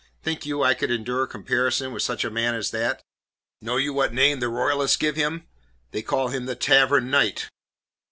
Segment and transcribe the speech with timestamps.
[0.23, 3.03] Think you I could endure comparison with such a man as that?
[3.61, 5.47] Know you what name the Royalists give him?
[5.91, 7.51] They call him the Tavern Knight."